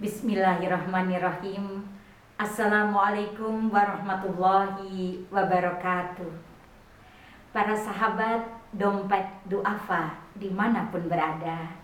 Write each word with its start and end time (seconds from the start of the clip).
Bismillahirrahmanirrahim. 0.00 1.84
Assalamualaikum 2.40 3.68
warahmatullahi 3.68 5.28
wabarakatuh. 5.28 6.32
Para 7.52 7.76
sahabat 7.76 8.48
dompet 8.72 9.28
duafa 9.44 10.16
di 10.40 10.48
mana 10.48 10.88
pun 10.88 11.04
berada 11.04 11.76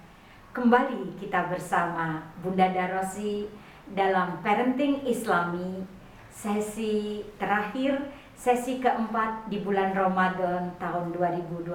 Kembali 0.56 1.20
kita 1.20 1.52
bersama 1.52 2.24
Bunda 2.40 2.72
Darosi 2.72 3.52
dalam 3.92 4.40
Parenting 4.40 5.04
Islami 5.04 5.84
Sesi 6.32 7.20
terakhir, 7.36 8.00
sesi 8.32 8.80
keempat 8.80 9.52
di 9.52 9.60
bulan 9.60 9.92
Ramadan 9.92 10.72
tahun 10.80 11.12
2020 11.12 11.68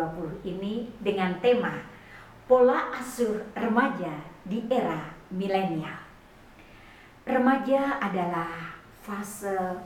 ini 0.49 0.89
Dengan 1.05 1.37
tema 1.37 1.85
Pola 2.49 2.89
asuh 2.97 3.45
remaja 3.53 4.25
di 4.41 4.65
era 4.73 5.13
milenial 5.29 6.10
Remaja 7.21 8.01
adalah 8.01 8.73
fase 9.05 9.77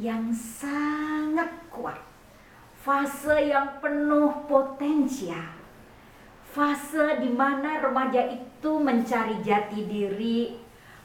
yang 0.00 0.32
sangat 0.32 1.68
kuat, 1.68 2.00
fase 2.80 3.52
yang 3.52 3.76
penuh 3.84 4.32
potensial, 4.48 5.52
fase 6.48 7.20
di 7.20 7.28
mana 7.28 7.84
remaja 7.84 8.24
itu 8.32 8.80
mencari 8.80 9.36
jati 9.44 9.84
diri, 9.84 10.56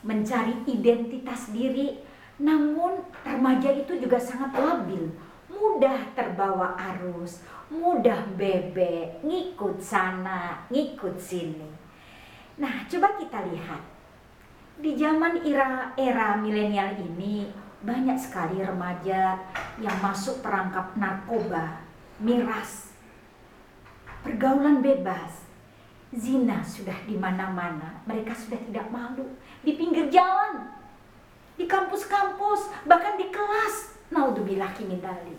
mencari 0.07 0.63
identitas 0.71 1.51
diri, 1.51 1.99
namun 2.39 3.03
remaja 3.27 3.67
itu 3.75 3.99
juga 3.99 4.15
sangat 4.15 4.55
labil, 4.55 5.11
mudah 5.51 5.99
terbawa 6.15 6.79
arus, 6.95 7.43
mudah 7.67 8.23
bebek, 8.39 9.19
ngikut 9.19 9.83
sana, 9.83 10.63
ngikut 10.71 11.19
sini. 11.19 11.67
Nah, 12.55 12.87
coba 12.87 13.19
kita 13.19 13.43
lihat 13.51 13.83
di 14.73 14.97
zaman 14.97 15.45
era 15.45 15.93
era 15.93 16.33
milenial 16.33 16.97
ini 16.97 17.45
banyak 17.83 18.17
sekali 18.17 18.63
remaja 18.63 19.37
yang 19.77 19.97
masuk 20.01 20.39
perangkap 20.41 20.95
narkoba, 20.97 21.83
miras, 22.17 22.95
pergaulan 24.23 24.79
bebas, 24.79 25.45
zina 26.15 26.63
sudah 26.63 26.95
di 27.05 27.19
mana-mana. 27.19 28.01
Mereka 28.07 28.33
sudah 28.33 28.57
tidak 28.65 28.87
malu 28.89 29.27
di 29.61 29.75
pinggir 29.75 30.07
jalan, 30.09 30.73
di 31.59 31.67
kampus-kampus, 31.69 32.71
bahkan 32.87 33.19
di 33.19 33.29
kelas. 33.29 33.93
Naudzubillah 34.09 34.71
kimidali. 34.77 35.37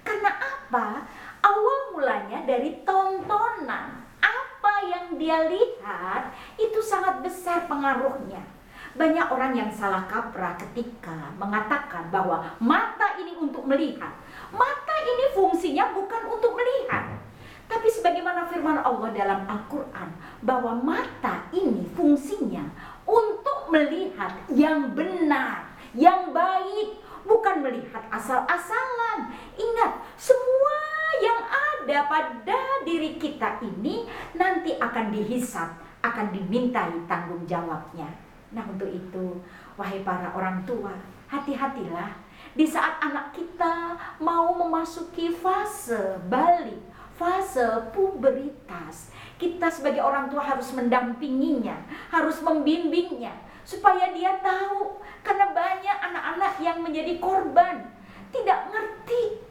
Karena 0.00 0.32
apa? 0.32 1.04
Awal 1.44 1.80
mulanya 1.92 2.40
dari 2.48 2.80
tontonan. 2.82 4.00
Apa 4.18 4.74
yang 4.88 5.20
dia 5.20 5.44
lihat 5.44 6.32
itu 6.56 6.80
sangat 6.80 7.20
besar 7.20 7.68
pengaruhnya 7.68 8.54
banyak 8.94 9.26
orang 9.26 9.52
yang 9.58 9.70
salah 9.74 10.06
kaprah 10.06 10.54
ketika 10.54 11.34
mengatakan 11.34 12.06
bahwa 12.14 12.46
mata 12.62 13.18
ini 13.18 13.34
untuk 13.34 13.66
melihat. 13.66 14.14
Mata 14.54 14.96
ini 15.02 15.34
fungsinya 15.34 15.90
bukan 15.90 16.22
untuk 16.30 16.54
melihat. 16.54 17.18
Tapi 17.66 17.90
sebagaimana 17.90 18.46
firman 18.46 18.78
Allah 18.78 19.10
dalam 19.10 19.40
Al-Quran 19.50 20.08
bahwa 20.46 20.78
mata 20.78 21.50
ini 21.50 21.90
fungsinya 21.98 22.62
untuk 23.02 23.66
melihat 23.74 24.30
yang 24.54 24.94
benar, 24.94 25.74
yang 25.90 26.30
baik, 26.30 27.02
bukan 27.26 27.66
melihat 27.66 28.04
asal-asalan. 28.14 29.34
Ingat, 29.58 29.92
semua 30.14 30.76
yang 31.18 31.40
ada 31.42 31.98
pada 32.06 32.60
diri 32.86 33.18
kita 33.18 33.58
ini 33.64 34.06
nanti 34.38 34.76
akan 34.78 35.10
dihisap, 35.10 35.74
akan 36.04 36.26
dimintai 36.30 36.94
tanggung 37.10 37.42
jawabnya. 37.48 38.23
Nah 38.54 38.64
untuk 38.70 38.86
itu, 38.86 39.42
wahai 39.74 40.06
para 40.06 40.30
orang 40.30 40.62
tua, 40.62 40.94
hati-hatilah 41.26 42.14
di 42.54 42.62
saat 42.62 43.02
anak 43.02 43.34
kita 43.34 43.98
mau 44.22 44.54
memasuki 44.54 45.34
fase 45.34 46.22
balik, 46.30 46.78
fase 47.18 47.90
puberitas. 47.90 49.10
Kita 49.34 49.66
sebagai 49.66 50.00
orang 50.06 50.30
tua 50.30 50.46
harus 50.46 50.70
mendampinginya, 50.70 51.74
harus 52.14 52.38
membimbingnya 52.38 53.34
supaya 53.66 54.14
dia 54.14 54.38
tahu 54.38 55.02
karena 55.24 55.50
banyak 55.50 55.96
anak-anak 56.12 56.52
yang 56.62 56.78
menjadi 56.78 57.18
korban 57.18 57.90
tidak 58.30 58.70
ngerti. 58.70 59.42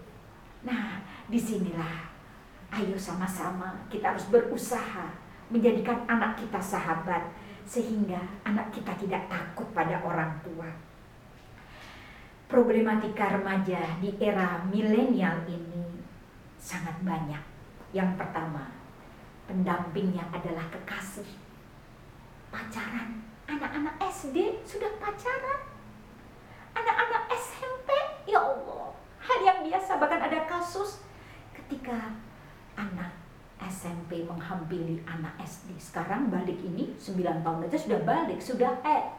Nah, 0.63 1.03
di 1.27 1.35
sinilah 1.41 2.13
ayo 2.73 2.95
sama-sama 2.95 3.73
kita 3.91 4.15
harus 4.15 4.25
berusaha 4.31 5.11
menjadikan 5.51 6.07
anak 6.09 6.39
kita 6.39 6.57
sahabat 6.57 7.21
sehingga 7.63 8.19
anak 8.43 8.71
kita 8.75 8.93
tidak 8.99 9.27
takut 9.31 9.67
pada 9.71 10.03
orang 10.03 10.35
tua. 10.43 10.67
Problematika 12.51 13.33
remaja 13.33 13.97
di 13.97 14.13
era 14.21 14.61
milenial 14.69 15.41
ini 15.49 16.03
sangat 16.59 16.93
banyak. 17.01 17.41
Yang 17.95 18.13
pertama, 18.19 18.69
pendampingnya 19.49 20.27
adalah 20.29 20.69
kekasih. 20.69 21.27
Pacaran. 22.53 23.25
Anak-anak 23.49 23.97
SD 24.05 24.61
sudah 24.63 24.91
pacaran. 25.01 25.61
Anak-anak 26.73 27.29
SMP, 27.33 27.89
ya 28.29 28.39
Allah, 28.41 28.93
hal 29.21 29.39
yang 29.45 29.59
biasa 29.65 30.01
bahkan 30.01 30.21
ada 30.25 30.39
kasus 30.49 31.05
ketika 31.53 32.17
anak 32.77 33.13
SMP 33.61 34.25
menghampiri 34.53 35.01
anak 35.09 35.33
SD. 35.41 35.73
Sekarang 35.81 36.29
balik 36.29 36.61
ini 36.61 36.93
9 37.01 37.41
tahun 37.41 37.65
aja 37.65 37.77
sudah 37.77 37.99
balik, 38.05 38.37
sudah 38.37 38.69
head. 38.85 39.09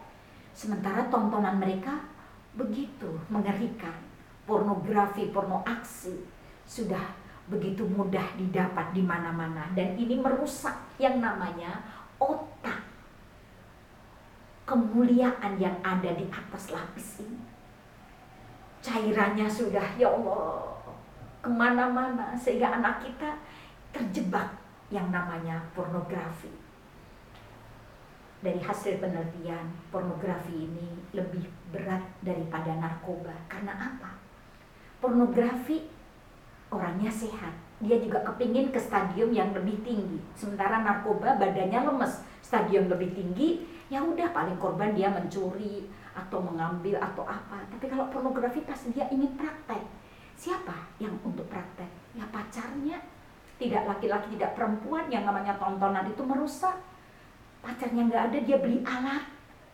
Sementara 0.55 1.11
tontonan 1.11 1.59
mereka 1.59 2.06
begitu 2.55 3.19
mengerikan. 3.27 3.99
Pornografi, 4.47 5.34
porno 5.34 5.67
aksi 5.67 6.15
sudah 6.69 7.03
begitu 7.49 7.83
mudah 7.84 8.25
didapat 8.39 8.94
di 8.94 9.03
mana-mana 9.05 9.69
dan 9.77 9.97
ini 9.97 10.17
merusak 10.17 10.73
yang 10.97 11.21
namanya 11.21 11.81
otak 12.17 12.81
kemuliaan 14.65 15.61
yang 15.61 15.77
ada 15.81 16.12
di 16.12 16.25
atas 16.28 16.73
lapis 16.73 17.25
ini. 17.25 17.41
Cairannya 18.84 19.49
sudah 19.49 19.97
ya 19.97 20.12
Allah 20.12 20.77
ke 21.41 21.49
mana-mana 21.49 22.37
sehingga 22.37 22.81
anak 22.81 23.00
kita 23.00 23.41
terjebak 23.93 24.64
yang 24.94 25.10
namanya 25.10 25.59
pornografi. 25.75 26.55
Dari 28.38 28.62
hasil 28.62 29.03
penelitian, 29.03 29.66
pornografi 29.91 30.71
ini 30.71 31.03
lebih 31.10 31.50
berat 31.75 32.06
daripada 32.22 32.78
narkoba. 32.78 33.34
Karena 33.50 33.75
apa? 33.75 34.15
Pornografi 35.03 35.91
orangnya 36.71 37.10
sehat. 37.10 37.50
Dia 37.82 37.99
juga 37.99 38.22
kepingin 38.22 38.71
ke 38.71 38.78
stadium 38.78 39.34
yang 39.34 39.50
lebih 39.50 39.82
tinggi. 39.82 40.22
Sementara 40.38 40.87
narkoba 40.87 41.34
badannya 41.41 41.91
lemes, 41.91 42.22
stadium 42.38 42.87
lebih 42.87 43.11
tinggi, 43.16 43.66
ya 43.91 43.99
udah 43.99 44.31
paling 44.31 44.61
korban 44.62 44.94
dia 44.94 45.11
mencuri 45.11 45.91
atau 46.15 46.38
mengambil 46.38 47.03
atau 47.03 47.26
apa. 47.26 47.66
Tapi 47.66 47.91
kalau 47.91 48.06
pornografi 48.12 48.62
pasti 48.62 48.94
dia 48.94 49.11
ingin 49.11 49.34
praktek. 49.34 49.82
Siapa 50.38 50.94
yang 51.03 51.19
untuk 51.26 51.49
praktek? 51.50 51.91
Ya 52.15 52.28
pacarnya, 52.31 53.03
tidak 53.55 53.87
laki-laki 53.87 54.35
tidak 54.35 54.59
perempuan 54.59 55.07
yang 55.07 55.23
namanya 55.23 55.55
tontonan 55.63 56.11
itu 56.11 56.23
merusak. 56.27 56.75
Pacarnya 57.63 58.03
nggak 58.11 58.25
ada 58.31 58.39
dia 58.43 58.59
beli 58.59 58.83
alat. 58.83 59.25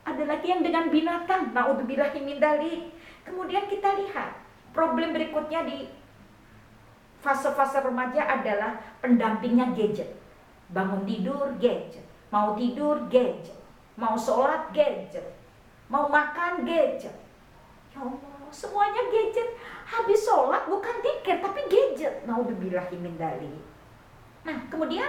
Ada 0.04 0.24
lagi 0.28 0.46
yang 0.52 0.60
dengan 0.60 0.92
binatang. 0.92 1.52
Naudzubillah 1.56 2.12
mindali 2.20 2.92
kemudian 3.24 3.68
kita 3.68 3.94
lihat 4.04 4.36
problem 4.76 5.16
berikutnya 5.16 5.64
di 5.64 5.88
fase-fase 7.20 7.84
remaja 7.84 8.24
adalah 8.28 8.80
pendampingnya 9.00 9.72
gadget. 9.72 10.12
Bangun 10.70 11.04
tidur 11.08 11.56
gadget. 11.56 12.04
Mau 12.30 12.54
tidur 12.54 13.08
gadget. 13.08 13.56
Mau 13.96 14.14
sholat 14.16 14.70
gadget. 14.76 15.34
Mau 15.90 16.06
makan 16.06 16.62
gadget. 16.68 17.16
Ya 17.90 17.98
Allah 18.04 18.52
semuanya 18.52 19.02
gadget. 19.08 19.56
Habis 19.88 20.20
sholat 20.22 20.68
bukan 20.70 20.96
tiket 21.02 21.42
tapi 21.42 21.60
gadget 21.66 21.79
naudzubillah 22.24 22.88
mindali 22.92 23.70
Nah, 24.44 24.56
kemudian 24.72 25.08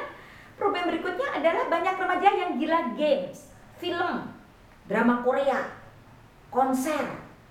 problem 0.59 0.91
berikutnya 0.91 1.39
adalah 1.39 1.71
banyak 1.71 1.95
remaja 1.95 2.29
yang 2.35 2.51
gila 2.59 2.79
games, 2.99 3.55
film, 3.79 4.27
drama 4.91 5.23
Korea, 5.23 5.71
konser, 6.51 7.01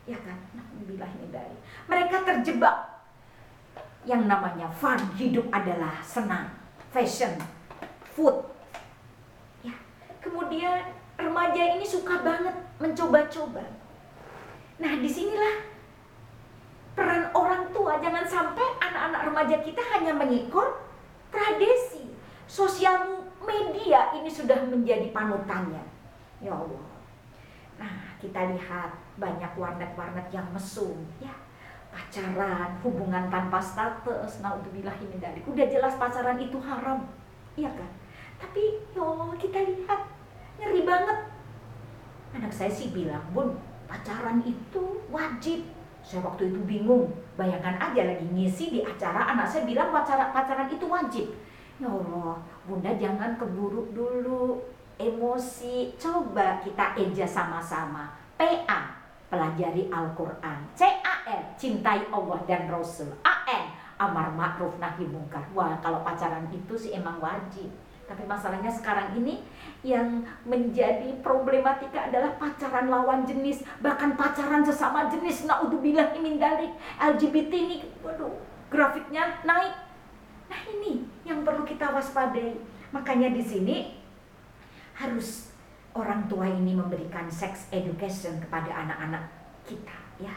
ya 0.04 0.18
kan? 0.20 0.38
Nah, 0.52 0.66
ini 0.76 1.00
dari 1.32 1.56
mereka 1.88 2.22
terjebak 2.22 2.76
yang 4.04 4.28
namanya 4.28 4.68
fun 4.68 4.96
hidup 5.16 5.48
adalah 5.52 6.00
senang, 6.04 6.52
fashion, 6.92 7.36
food. 8.12 8.44
Ya. 9.64 9.76
Kemudian 10.20 10.92
remaja 11.16 11.76
ini 11.76 11.84
suka 11.84 12.20
banget 12.20 12.56
mencoba-coba. 12.80 13.64
Nah, 14.80 14.92
di 14.96 15.08
sinilah 15.08 15.68
peran 16.96 17.28
orang 17.36 17.68
tua 17.72 18.00
jangan 18.00 18.24
sampai 18.24 18.69
anak-anak 19.10 19.26
remaja 19.26 19.56
kita 19.66 19.82
hanya 19.98 20.14
mengikut 20.14 20.78
tradisi 21.34 22.14
sosial 22.46 23.26
media 23.42 24.14
ini 24.14 24.30
sudah 24.30 24.62
menjadi 24.70 25.10
panutannya 25.10 25.82
ya 26.38 26.54
Allah 26.54 26.90
Nah, 27.80 28.12
kita 28.20 28.52
lihat 28.52 28.92
banyak 29.16 29.56
warnet-warnet 29.56 30.28
yang 30.28 30.44
mesum, 30.52 31.00
ya 31.16 31.32
pacaran, 31.88 32.76
hubungan 32.84 33.32
tanpa 33.32 33.56
status, 33.56 34.44
naudzubillahi 34.44 35.08
min 35.08 35.16
dalik. 35.16 35.48
Udah 35.48 35.64
jelas 35.64 35.96
pacaran 35.96 36.36
itu 36.36 36.60
haram. 36.60 37.08
Iya 37.56 37.72
kan? 37.72 37.88
Tapi 38.36 38.84
yo 38.92 39.32
kita 39.40 39.64
lihat 39.64 40.12
ngeri 40.60 40.84
banget. 40.84 41.18
Anak 42.36 42.52
saya 42.52 42.68
sih 42.68 42.92
bilang, 42.92 43.24
"Bun, 43.32 43.56
pacaran 43.88 44.44
itu 44.44 45.00
wajib." 45.08 45.79
Saya 46.04 46.24
waktu 46.24 46.52
itu 46.52 46.60
bingung. 46.64 47.08
Bayangkan 47.36 47.76
aja 47.80 48.02
lagi 48.04 48.26
ngisi 48.30 48.74
di 48.74 48.80
acara 48.84 49.32
anak 49.32 49.48
saya 49.48 49.64
bilang 49.64 49.94
pacaran 49.94 50.32
pacaran 50.34 50.68
itu 50.68 50.84
wajib. 50.84 51.26
Ya 51.80 51.88
Allah, 51.88 52.36
Bunda 52.68 52.92
jangan 53.00 53.40
keburu 53.40 53.88
dulu 53.96 54.60
emosi. 55.00 55.96
Coba 55.96 56.60
kita 56.60 56.92
eja 57.00 57.24
sama-sama. 57.24 58.12
PA 58.36 59.00
pelajari 59.30 59.88
Al-Quran. 59.88 60.58
C-A-N, 60.76 61.56
cintai 61.56 62.04
Allah 62.12 62.40
dan 62.44 62.68
Rasul. 62.68 63.08
A-N, 63.24 63.64
amar 63.96 64.28
ma'ruf 64.34 64.76
nahi 64.76 65.06
mungkar. 65.06 65.46
Wah, 65.56 65.78
kalau 65.80 66.04
pacaran 66.04 66.50
itu 66.52 66.74
sih 66.76 66.92
emang 66.92 67.16
wajib. 67.22 67.70
Tapi 68.10 68.26
masalahnya 68.26 68.66
sekarang 68.66 69.14
ini 69.14 69.46
yang 69.86 70.26
menjadi 70.42 71.14
problematika 71.22 72.10
adalah 72.10 72.34
pacaran 72.42 72.90
lawan 72.90 73.22
jenis, 73.22 73.62
bahkan 73.78 74.18
pacaran 74.18 74.66
sesama 74.66 75.06
jenis. 75.06 75.46
Naudzubillah 75.46 76.10
min 76.18 76.42
dalik. 76.42 76.74
LGBT 76.98 77.52
ini, 77.54 77.76
waduh, 78.02 78.34
grafiknya 78.66 79.38
naik. 79.46 79.78
Nah 80.50 80.60
ini 80.66 81.06
yang 81.22 81.46
perlu 81.46 81.62
kita 81.62 81.94
waspadai. 81.94 82.58
Makanya 82.90 83.30
di 83.30 83.38
sini 83.46 83.76
harus 84.98 85.54
orang 85.94 86.26
tua 86.30 86.46
ini 86.46 86.74
memberikan 86.74 87.26
sex 87.30 87.70
education 87.74 88.38
kepada 88.38 88.70
anak-anak 88.86 89.24
kita 89.66 89.98
ya 90.22 90.34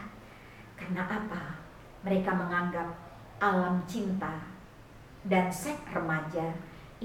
karena 0.74 1.06
apa 1.06 1.62
mereka 2.02 2.34
menganggap 2.34 2.88
alam 3.38 3.82
cinta 3.86 4.42
dan 5.24 5.48
seks 5.48 5.80
remaja 5.94 6.52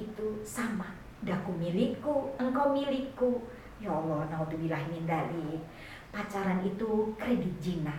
itu 0.07 0.27
sama 0.45 0.87
daku 1.25 1.51
milikku 1.57 2.31
engkau 2.39 2.71
milikku 2.71 3.43
ya 3.83 3.91
Allah 3.91 4.27
naudzubillah 4.31 4.79
min 4.87 5.03
dalik 5.03 5.59
pacaran 6.15 6.63
itu 6.63 7.11
kredit 7.19 7.55
jina 7.59 7.95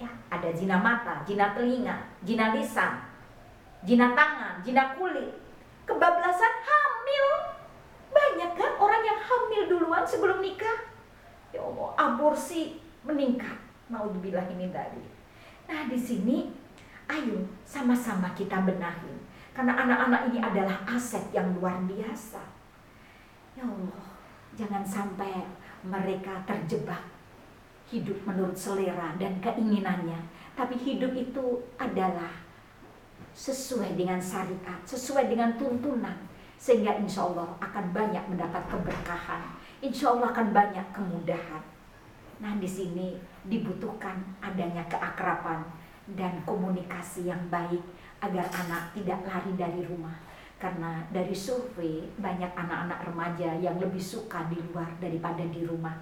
ya 0.00 0.08
ada 0.32 0.48
jina 0.54 0.80
mata 0.80 1.20
jina 1.28 1.52
telinga 1.52 1.96
jina 2.24 2.56
lisan 2.56 3.04
jina 3.84 4.16
tangan 4.16 4.64
jina 4.64 4.96
kulit 4.96 5.32
kebablasan 5.84 6.54
hamil 6.64 7.28
banyak 8.18 8.50
kan 8.56 8.72
orang 8.80 9.02
yang 9.04 9.20
hamil 9.20 9.62
duluan 9.68 10.04
sebelum 10.04 10.40
nikah. 10.40 10.78
Ya 11.52 11.64
Allah, 11.64 11.88
aborsi 11.96 12.80
meningkat. 13.04 13.56
Mau 13.88 14.12
dibilang 14.12 14.48
ini 14.52 14.68
tadi. 14.68 15.00
Nah, 15.68 15.88
di 15.88 15.96
sini 15.96 16.52
ayo 17.08 17.40
sama-sama 17.64 18.32
kita 18.36 18.60
benahi. 18.64 19.16
Karena 19.56 19.74
anak-anak 19.74 20.20
ini 20.30 20.38
adalah 20.38 20.76
aset 20.86 21.28
yang 21.34 21.50
luar 21.58 21.82
biasa. 21.84 22.42
Ya 23.58 23.66
Allah, 23.66 24.06
jangan 24.54 24.86
sampai 24.86 25.42
mereka 25.82 26.42
terjebak 26.46 27.02
hidup 27.90 28.18
menurut 28.28 28.54
selera 28.54 29.16
dan 29.18 29.40
keinginannya. 29.42 30.20
Tapi 30.54 30.74
hidup 30.78 31.14
itu 31.14 31.62
adalah 31.78 32.30
sesuai 33.34 33.94
dengan 33.94 34.18
syariat, 34.18 34.78
sesuai 34.82 35.30
dengan 35.30 35.54
tuntunan 35.54 36.16
sehingga 36.58 36.98
insya 36.98 37.22
Allah 37.22 37.54
akan 37.62 37.94
banyak 37.94 38.24
mendapat 38.26 38.66
keberkahan, 38.66 39.42
insya 39.78 40.10
Allah 40.10 40.34
akan 40.34 40.50
banyak 40.50 40.86
kemudahan. 40.90 41.62
Nah 42.42 42.58
di 42.58 42.66
sini 42.66 43.14
dibutuhkan 43.46 44.18
adanya 44.42 44.82
keakraban 44.90 45.62
dan 46.18 46.42
komunikasi 46.42 47.30
yang 47.30 47.46
baik 47.46 47.82
agar 48.18 48.46
anak 48.50 48.94
tidak 48.94 49.20
lari 49.26 49.52
dari 49.54 49.82
rumah. 49.86 50.14
Karena 50.58 51.06
dari 51.14 51.30
survei 51.30 52.10
banyak 52.18 52.50
anak-anak 52.50 53.06
remaja 53.06 53.54
yang 53.62 53.78
lebih 53.78 54.02
suka 54.02 54.50
di 54.50 54.58
luar 54.70 54.90
daripada 54.98 55.46
di 55.46 55.62
rumah. 55.62 55.94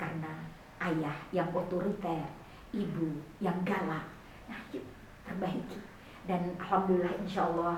Karena 0.00 0.40
ayah 0.80 1.16
yang 1.30 1.52
otoriter, 1.52 2.24
ibu 2.72 3.20
yang 3.44 3.60
galak. 3.64 4.08
Nah 4.48 4.60
yuk 4.72 4.88
perbaiki. 5.28 5.76
Dan 6.24 6.56
Alhamdulillah 6.56 7.20
insya 7.20 7.44
Allah 7.48 7.76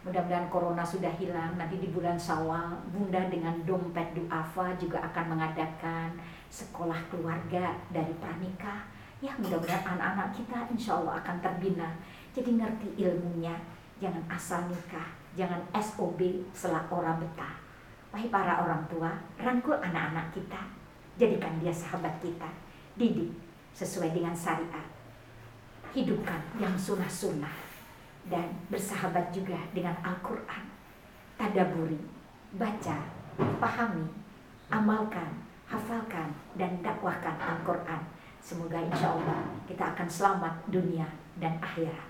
Mudah-mudahan 0.00 0.48
corona 0.48 0.80
sudah 0.80 1.12
hilang. 1.20 1.60
Nanti 1.60 1.76
di 1.76 1.92
bulan 1.92 2.16
Syawal, 2.16 2.72
Bunda 2.88 3.20
dengan 3.28 3.52
dompet 3.68 4.16
duafa 4.16 4.72
juga 4.80 4.96
akan 5.12 5.36
mengadakan 5.36 6.16
sekolah 6.48 6.96
keluarga 7.12 7.76
dari 7.92 8.16
pranikah. 8.16 8.88
Ya 9.20 9.36
mudah-mudahan 9.36 9.84
anak-anak 9.84 10.32
kita 10.32 10.58
insya 10.72 10.96
Allah 10.96 11.20
akan 11.20 11.36
terbina. 11.44 11.92
Jadi 12.30 12.50
ngerti 12.56 12.88
ilmunya. 13.00 13.54
Jangan 14.00 14.24
asal 14.30 14.64
nikah. 14.70 15.10
Jangan 15.36 15.60
SOB 15.76 16.48
setelah 16.54 16.86
orang 16.90 17.20
betah. 17.20 17.54
Wahai 18.10 18.26
para 18.26 18.66
orang 18.66 18.82
tua, 18.90 19.10
rangkul 19.38 19.78
anak-anak 19.78 20.34
kita. 20.34 20.58
Jadikan 21.14 21.62
dia 21.62 21.70
sahabat 21.70 22.18
kita. 22.18 22.50
Didik 22.98 23.30
sesuai 23.74 24.10
dengan 24.10 24.34
syariat. 24.34 24.86
Hidupkan 25.94 26.42
yang 26.58 26.74
sunnah-sunnah 26.74 27.54
dan 28.26 28.50
bersahabat 28.70 29.30
juga 29.30 29.58
dengan 29.70 29.94
Al-Quran. 30.02 30.64
Tadaburi, 31.38 31.98
baca, 32.58 32.98
pahami, 33.62 34.06
amalkan, 34.70 35.30
hafalkan, 35.70 36.34
dan 36.58 36.82
dakwahkan 36.82 37.38
Al-Quran. 37.38 38.02
Semoga 38.42 38.82
insya 38.82 39.14
Allah 39.14 39.46
kita 39.70 39.94
akan 39.94 40.08
selamat 40.10 40.54
dunia 40.66 41.06
dan 41.38 41.56
akhirat. 41.62 42.09